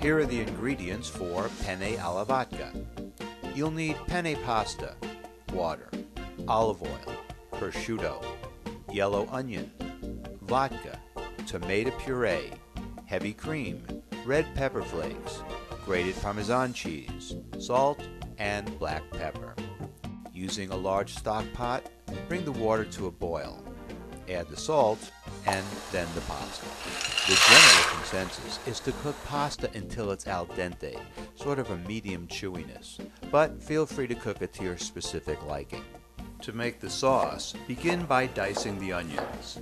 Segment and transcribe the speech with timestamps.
[0.00, 2.72] Here are the ingredients for penne alla vodka.
[3.54, 4.94] You'll need penne pasta,
[5.52, 5.90] water,
[6.48, 7.14] olive oil,
[7.52, 8.24] prosciutto,
[8.90, 9.70] yellow onion,
[10.40, 10.98] vodka,
[11.46, 12.50] tomato puree,
[13.04, 13.84] heavy cream,
[14.24, 15.42] red pepper flakes,
[15.84, 18.00] grated Parmesan cheese, salt,
[18.38, 19.54] and black pepper.
[20.32, 21.84] Using a large stock pot,
[22.26, 23.62] bring the water to a boil.
[24.30, 25.10] Add the salt
[25.46, 26.66] and then the pasta.
[27.26, 30.98] The general consensus is to cook pasta until it's al dente,
[31.34, 32.98] sort of a medium chewiness,
[33.30, 35.84] but feel free to cook it to your specific liking.
[36.42, 39.60] To make the sauce, begin by dicing the onions,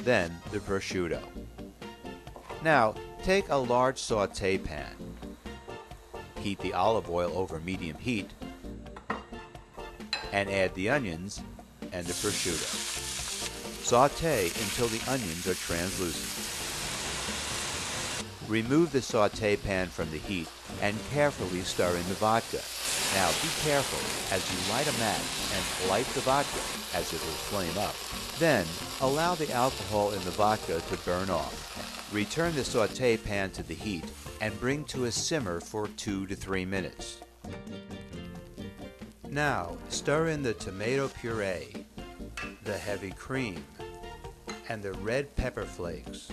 [0.00, 1.22] then the prosciutto.
[2.62, 4.94] Now, take a large saute pan.
[6.40, 8.30] Heat the olive oil over medium heat
[10.32, 11.40] and add the onions
[11.92, 13.23] and the prosciutto.
[13.84, 16.24] Saute until the onions are translucent.
[18.48, 20.48] Remove the saute pan from the heat
[20.80, 22.60] and carefully stir in the vodka.
[23.14, 24.00] Now be careful
[24.34, 25.20] as you light a match
[25.54, 26.60] and light the vodka
[26.96, 27.94] as it will flame up.
[28.38, 28.64] Then
[29.02, 32.10] allow the alcohol in the vodka to burn off.
[32.10, 34.06] Return the saute pan to the heat
[34.40, 37.20] and bring to a simmer for 2 to 3 minutes.
[39.28, 41.83] Now stir in the tomato puree,
[42.64, 43.62] the heavy cream,
[44.68, 46.30] and the red pepper flakes.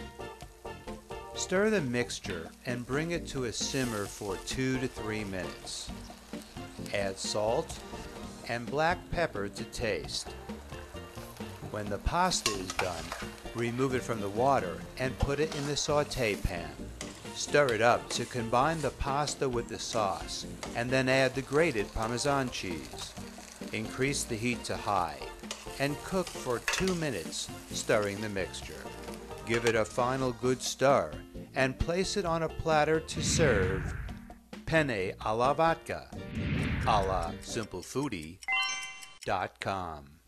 [1.36, 5.90] Stir the mixture and bring it to a simmer for 2 to 3 minutes.
[6.94, 7.80] Add salt
[8.48, 10.30] and black pepper to taste.
[11.72, 13.04] When the pasta is done,
[13.56, 16.72] remove it from the water and put it in the saute pan.
[17.36, 20.46] Stir it up to combine the pasta with the sauce
[20.76, 23.14] and then add the grated Parmesan cheese.
[23.74, 25.18] Increase the heat to high
[25.80, 28.84] and cook for 2 minutes, stirring the mixture.
[29.46, 31.12] Give it a final good stir
[31.56, 33.94] and place it on a platter to serve
[34.66, 36.10] penne alla vodka
[36.88, 40.21] a la simplefoodie.com.